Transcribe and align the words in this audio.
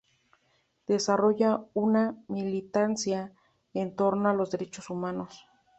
Desarrolla 0.87 1.63
una 1.75 2.15
militancia 2.27 3.31
en 3.75 3.95
torno 3.95 4.29
a 4.29 4.33
los 4.33 4.49
Derechos 4.49 4.89
Humanos. 4.89 5.45